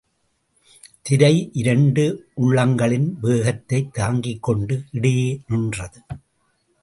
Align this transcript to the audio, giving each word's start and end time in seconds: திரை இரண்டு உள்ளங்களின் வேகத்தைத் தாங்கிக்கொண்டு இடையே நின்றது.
திரை 1.01 1.49
இரண்டு 1.53 2.27
உள்ளங்களின் 2.37 3.07
வேகத்தைத் 3.21 3.93
தாங்கிக்கொண்டு 3.93 4.83
இடையே 4.91 5.39
நின்றது. 5.47 6.01